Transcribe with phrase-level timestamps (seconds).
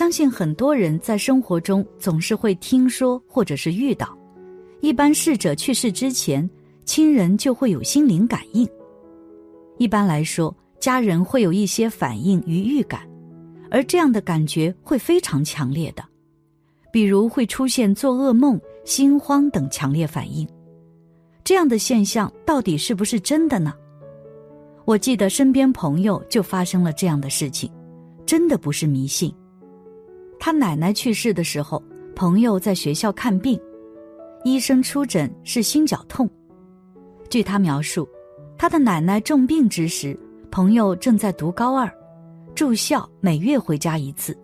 [0.00, 4.16] 相信很多人在生活中总是会听说或者是遇到，
[4.80, 6.48] 一般逝者去世之前，
[6.86, 8.66] 亲人就会有心灵感应。
[9.76, 13.06] 一般来说，家人会有一些反应与预感，
[13.70, 16.02] 而这样的感觉会非常强烈的，
[16.90, 20.48] 比如会出现做噩梦、心慌等强烈反应。
[21.44, 23.74] 这样的现象到底是不是真的呢？
[24.86, 27.70] 我记得身边朋友就发生了这样的事情，
[28.24, 29.30] 真的不是迷信。
[30.40, 31.80] 他奶奶去世的时候，
[32.16, 33.60] 朋友在学校看病，
[34.42, 36.28] 医生出诊是心绞痛。
[37.28, 38.08] 据他描述，
[38.56, 40.18] 他的奶奶重病之时，
[40.50, 41.92] 朋友正在读高二，
[42.54, 44.34] 住校，每月回家一次，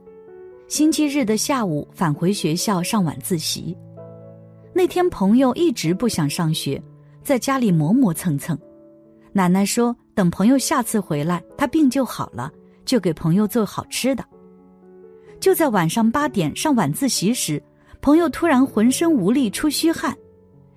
[0.69, 3.75] 星期日的下午返回学校上晚自习。
[4.75, 6.81] 那天朋友一直不想上学，
[7.23, 8.57] 在家里磨磨蹭蹭。
[9.33, 12.53] 奶奶说：“等朋友下次回来，他病就好了，
[12.85, 14.23] 就给朋友做好吃的。”
[15.41, 17.63] 就在晚上八点上晚自习时，
[18.01, 20.17] 朋友突然浑身无力、出虚汗，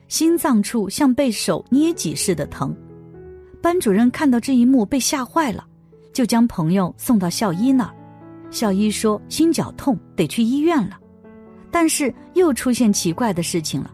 [0.07, 2.75] 心脏处像被手捏挤似的疼。
[3.61, 5.65] 班主任看到这一幕被吓坏了，
[6.13, 7.93] 就将朋友送到校医那儿。
[8.51, 10.97] 校医说心绞痛，得去医院了。
[11.71, 13.93] 但是又出现奇怪的事情了，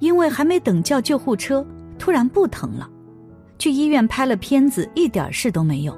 [0.00, 1.64] 因为还没等叫救护车，
[1.98, 2.90] 突然不疼了。
[3.56, 5.96] 去医院拍了片子，一点事都没有。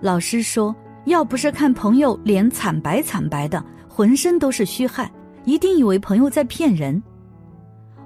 [0.00, 0.74] 老师说，
[1.06, 5.10] 要不是看朋友脸惨白惨白的，浑身都是虚汗，
[5.44, 7.02] 一定以为朋友在骗人。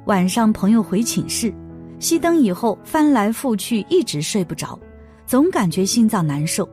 [0.07, 1.53] 晚上朋友回寝室，
[1.99, 4.79] 熄灯以后翻来覆去一直睡不着，
[5.27, 6.69] 总感觉心脏难受，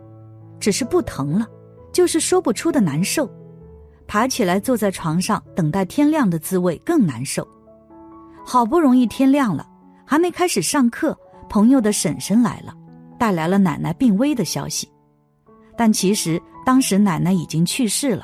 [0.59, 1.47] 只是不疼了，
[1.91, 3.29] 就是说不出的难受。
[4.07, 7.47] 爬起来坐在床上等待天亮的滋味更难受。
[8.45, 9.65] 好不容易天亮了，
[10.05, 12.73] 还没开始上课，朋友的婶婶来了，
[13.17, 14.90] 带来了奶奶病危的消息。
[15.81, 18.23] 但其实当时奶奶已经去世了，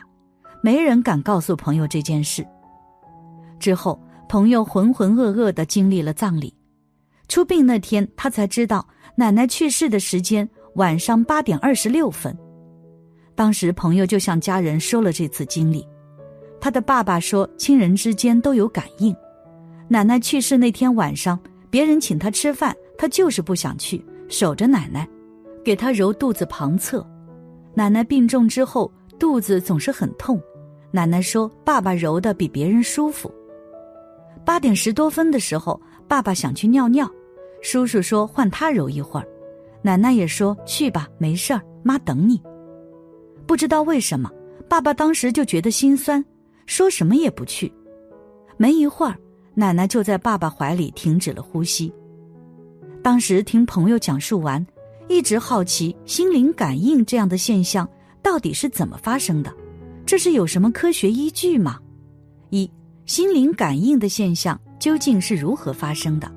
[0.61, 2.45] 没人敢告诉朋友这件事。
[3.57, 3.99] 之后，
[4.29, 6.53] 朋友浑浑噩噩的经历了葬礼。
[7.27, 12.37] 出殡那天，他才知道奶奶去世的时间晚上八点二十六分。
[13.33, 15.83] 当时朋友就向家人说了这次经历，
[16.61, 19.15] 他的爸爸说亲人之间都有感应。
[19.87, 21.39] 奶奶去世那天晚上，
[21.71, 25.09] 别人请他吃饭，他就是不想去，守着奶奶，
[25.65, 27.03] 给他揉肚子旁侧。
[27.77, 30.41] 奶奶病重之后，肚子总是很痛，
[30.89, 33.31] 奶奶说爸爸揉的比别人舒服。
[34.43, 37.07] 八点十多分的时候，爸爸想去尿尿，
[37.61, 39.27] 叔叔说换他揉一会儿，
[39.83, 42.41] 奶奶也说去吧，没事儿，妈等你。
[43.45, 44.27] 不知道为什么，
[44.67, 46.25] 爸爸当时就觉得心酸，
[46.65, 47.71] 说什么也不去。
[48.57, 49.15] 没一会儿，
[49.53, 51.93] 奶奶就在爸爸怀里停止了呼吸。
[53.03, 54.65] 当时听朋友讲述完，
[55.07, 57.87] 一直好奇心灵感应这样的现象
[58.21, 59.53] 到底是怎么发生的，
[60.05, 61.79] 这是有什么科学依据吗？
[62.49, 62.69] 一
[63.05, 66.31] 心灵感应的现象究竟是如何发生的？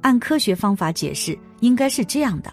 [0.00, 2.52] 按科学方法解释，应该是这样的：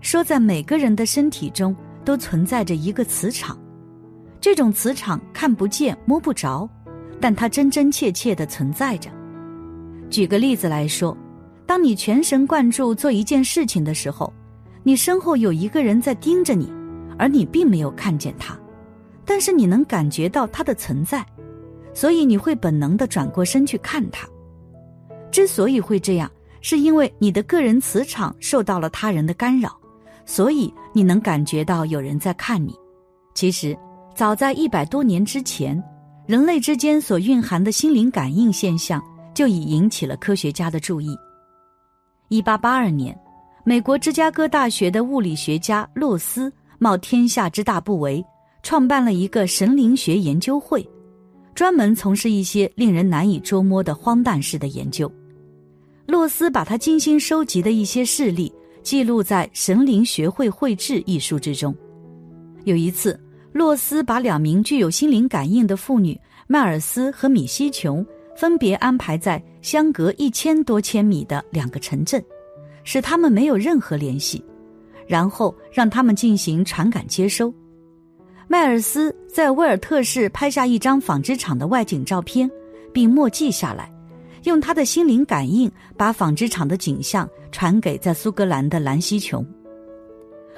[0.00, 1.74] 说在每个人的身体中。
[2.02, 3.56] 都存在着一个磁场，
[4.40, 6.68] 这种磁场看不见摸不着，
[7.20, 9.10] 但它真真切切的存在着。
[10.08, 11.14] 举个例子来说，
[11.70, 14.32] 当你全神贯注做一件事情的时候，
[14.82, 16.68] 你身后有一个人在盯着你，
[17.16, 18.58] 而你并没有看见他，
[19.24, 21.24] 但是你能感觉到他的存在，
[21.94, 24.26] 所以你会本能的转过身去看他。
[25.30, 26.28] 之所以会这样，
[26.60, 29.78] 是因为你的个人磁场受到了他人的干扰。
[30.26, 32.74] 所以你能感觉到有人在看你。
[33.32, 33.78] 其实，
[34.12, 35.80] 早在一百多年之前，
[36.26, 39.00] 人类之间所蕴含的心灵感应现象
[39.32, 41.16] 就已引起了科学家的注意。
[42.30, 43.18] 一八八二年，
[43.64, 48.24] 美国芝加哥大学的物理学家洛斯冒天下之大不韪，
[48.62, 50.88] 创办了一个神灵学研究会，
[51.56, 55.12] 专门从事一些令人难以捉摸的荒诞式的研究。
[56.06, 58.50] 洛斯把他精心收集的一些事例。
[58.82, 61.74] 记录在《神灵学会会志》一书之中。
[62.64, 63.20] 有一次，
[63.52, 72.22] 洛斯把两名具有心灵感应的妇女迈尔斯和米西琼分别安排在相隔一千多千米的两个城镇，
[72.84, 74.44] 使他们没有任何联系，
[75.06, 77.52] 然后让他们进行传感接收。
[78.48, 82.50] 迈尔斯在威尔特市拍下一张纺织厂的外景照片，
[82.92, 83.92] 并默记下来。
[84.44, 89.46] 用他的心灵感应，把纺织厂的景象传给在苏格兰的兰西琼。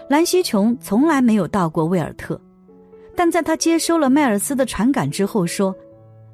[0.09, 2.41] 兰西琼从来没有到过威尔特，
[3.17, 5.75] 但在他接收了迈尔斯的传感之后，说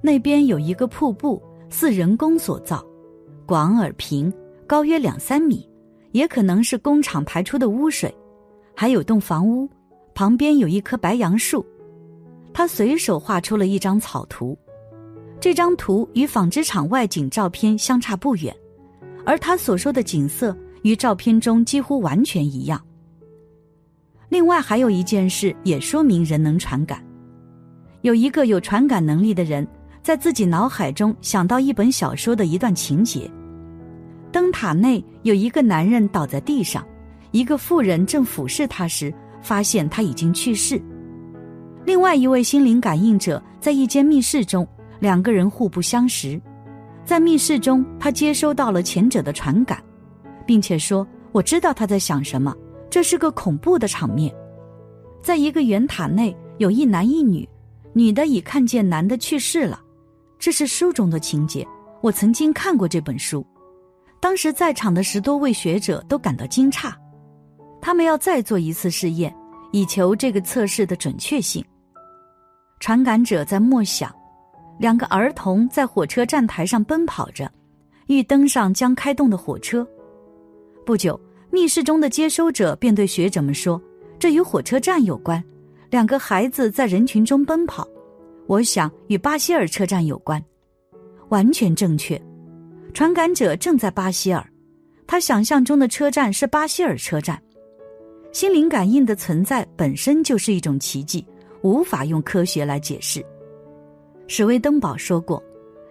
[0.03, 2.85] 那边有一个瀑布，似人工所造，
[3.47, 4.32] 广而平，
[4.67, 5.69] 高约两三米，
[6.12, 8.15] 也可能是工厂排出的污水。
[8.75, 9.69] 还有栋房屋，
[10.15, 11.65] 旁边有一棵白杨树。
[12.53, 14.56] 他随手画出了一张草图，
[15.38, 18.55] 这张图与纺织厂外景照片相差不远，
[19.25, 22.82] 而他所说的景色与照片中几乎完全一样。
[24.29, 27.05] 另外还有一件事也说明人能传感，
[28.03, 29.67] 有一个有传感能力的人，
[30.09, 33.31] 在自己脑海中想到一本小说的一段情节：
[34.33, 36.83] 灯塔内有一个男人倒在地上，
[37.31, 39.13] 一个妇人正俯视他时，
[39.43, 40.81] 发现他已经去世。
[41.85, 44.67] 另外一位心灵感应者在一间密室中，
[44.99, 46.41] 两个人互不相识，
[47.05, 49.79] 在密室中他接收到了前者的传感，
[50.47, 52.57] 并且说：“我知道他在想什么。”
[52.89, 54.35] 这是个恐怖的场面，
[55.21, 57.47] 在一个圆塔内有一男一女，
[57.93, 59.79] 女的已看见男的去世了，
[60.38, 61.67] 这是书中的情节。
[62.00, 63.44] 我曾经看过这本书，
[64.20, 66.93] 当时在场的十多位学者都感到惊诧，
[67.81, 69.35] 他们要再做一次试验，
[69.73, 71.64] 以求这个测试的准确性。
[72.81, 74.14] 传感者在默想，
[74.79, 77.50] 两个儿童在火车站台上奔跑着，
[78.06, 79.87] 欲登上将开动的火车。
[80.87, 81.19] 不久。
[81.50, 83.81] 密室中的接收者便对学者们说
[84.20, 85.43] ：“这与火车站有关。
[85.88, 87.88] 两个孩子在人群中奔跑，
[88.49, 90.43] 我想与巴希尔车站有关。
[91.29, 92.21] 完全正确。
[92.93, 94.45] 传感者正在巴希尔，
[95.06, 97.41] 他想象中的车站是巴希尔车站。
[98.33, 101.25] 心灵感应的存在本身就是一种奇迹，
[101.62, 103.25] 无法用科学来解释。”
[104.27, 105.43] 史威登堡说过：“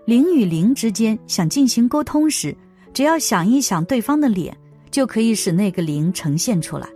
[0.06, 2.54] 灵与灵之间想进行沟通时，
[2.92, 4.54] 只要想一想对方的脸。”
[4.90, 6.88] 就可以使那个灵呈现出来。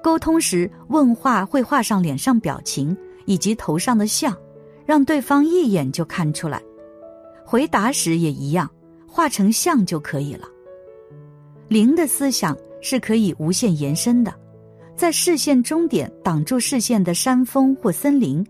[0.00, 4.36] 沟通时，问话会画上脸上表情以及头上的像，
[4.88, 6.62] 让对方一眼就看出来。
[7.44, 8.66] 回答时也一样，
[9.06, 10.48] 画成像就可以了。
[11.68, 14.34] 灵的思想是可以无限延伸的，
[14.96, 18.42] 在视线终点挡住视线的山峰或森林，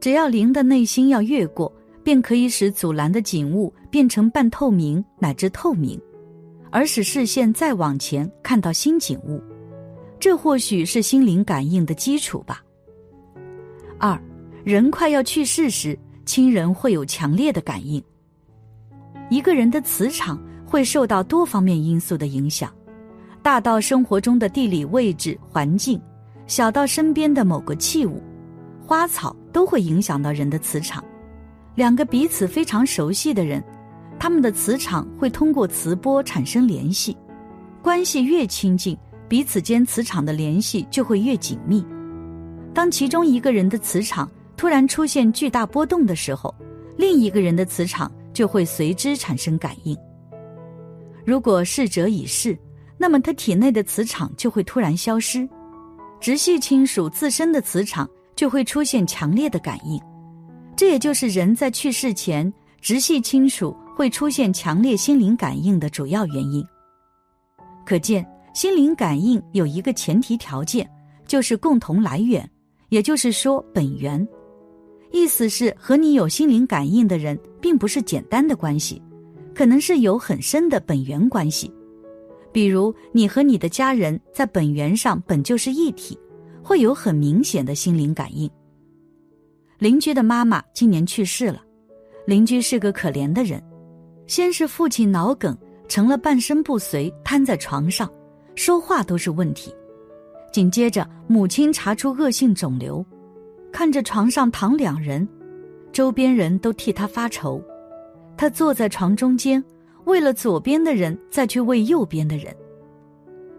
[0.00, 1.70] 只要灵的内心要越过，
[2.02, 6.00] 便可以使阻拦的景物变成半透明乃至透明。
[6.70, 9.38] 而使视线再往前看到新景物，
[10.18, 12.64] 这或许是心灵感应的基础吧。
[14.64, 18.02] 人快要去世时，亲人会有强烈的感应。
[19.28, 22.72] 一个人的磁场会受到多方面因素的影响，
[23.42, 26.00] 大到生活中的地理位置环境，
[26.46, 28.22] 小到身边的某个器物、
[28.86, 31.04] 花草，都会影响到人的磁场。
[31.74, 33.62] 两个彼此非常熟悉的人。
[34.18, 37.14] 他们的磁场会通过磁波产生联系，
[37.82, 38.96] 关系越亲近，
[39.28, 41.84] 彼此间磁场的联系就会越紧密。
[42.72, 46.54] 当其中一个人的磁场突然出现巨大波动的时候，
[46.96, 49.96] 另一个人的磁场就会随之产生感应。
[51.24, 52.58] 如果逝者已逝，
[52.98, 55.48] 那么他体内的磁场就会突然消失，
[56.20, 60.00] 直系亲属自身的磁场就会出现强烈的感应。
[60.76, 63.76] 这也就是人在去世前，直系亲属。
[63.96, 66.66] 会出现强烈心灵感应的主要原因。
[67.86, 70.84] 可见，心灵感应有一个前提条件，
[71.28, 72.50] 就是共同来源，
[72.88, 74.26] 也就是说本源。
[75.14, 79.00] 意思是和你有心灵感应的人，并不是简单的关系，
[79.54, 81.72] 可能是有很深的本源关系。
[82.50, 86.18] 比如，你和你的家人在本源上本就是一体，
[86.64, 88.50] 会有很明显的心灵感应。
[89.78, 91.62] 邻居的妈妈今年去世了，
[92.26, 93.62] 邻居是个可怜的人。
[94.26, 95.56] 先是父亲脑梗，
[95.86, 98.12] 成了半身不遂，瘫在床上，
[98.56, 99.72] 说话都是问题。
[100.52, 103.06] 紧接着，母亲查出恶性肿瘤，
[103.74, 105.28] 看着床上躺两人，
[105.92, 107.60] 周边人都替他发愁。
[108.36, 109.62] 他坐在床中间，
[110.04, 112.54] 为了左边的人再去为右边的人。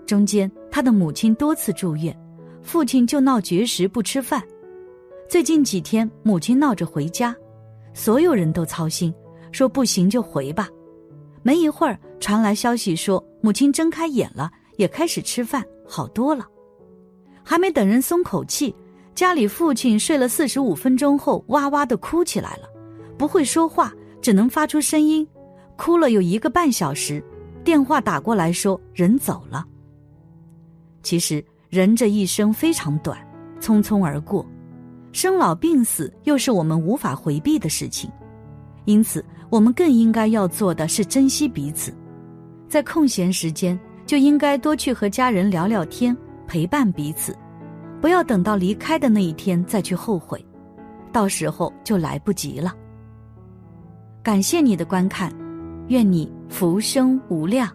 [0.05, 2.17] 中间，他的母亲多次住院，
[2.61, 4.41] 父亲就闹绝食不吃饭。
[5.27, 7.35] 最近几天，母亲闹着回家，
[7.93, 9.13] 所有人都操心。
[9.51, 10.69] 说不行就回吧，
[11.43, 16.47] 没一会儿传来消息说母亲睁开眼了，也开始吃饭，好多了。
[17.43, 18.73] 还没等人松口气，
[19.15, 22.69] 家里父亲睡了四十五分钟后哇哇的哭起来了，
[23.17, 25.25] 不会说话，只能发出声音，
[25.77, 27.23] 哭了有一个半小时。
[27.63, 29.65] 电话打过来说人走了。
[31.01, 33.17] 其实人这一生非常短，
[33.59, 34.45] 匆匆而过，
[35.13, 38.11] 生老病死又是我们无法回避的事情，
[38.85, 39.23] 因此。
[39.51, 41.93] 我们更应该要做的是珍惜彼此，
[42.67, 46.17] 在空闲时间就应该多去和家人聊聊天，
[46.47, 47.33] 陪伴彼此，
[48.05, 50.39] 不要等到离开的那一天再去后悔，
[51.11, 52.71] 到时候就来不及了。
[54.21, 55.33] 感谢你的观看，
[55.87, 57.67] 愿你福生无量。